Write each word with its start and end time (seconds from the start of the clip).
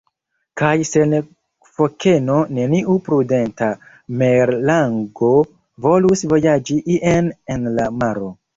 Kaj 0.59 0.69
sen 0.91 1.11
fokeno 1.79 2.37
neniu 2.59 2.95
prudenta 3.11 3.69
merlango 4.23 5.31
volus 5.89 6.27
vojaĝi 6.35 6.83
ien 6.99 7.33
en 7.57 7.73
la 7.81 7.91
maro. 8.03 8.35